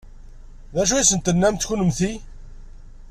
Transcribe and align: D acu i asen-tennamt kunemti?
D 0.73 0.75
acu 0.81 0.93
i 0.95 0.99
asen-tennamt 1.01 1.67
kunemti? 1.67 2.11